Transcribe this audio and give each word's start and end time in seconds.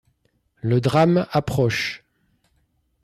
Le 0.63 0.81
drame 0.81 1.27
approche. 1.29 2.03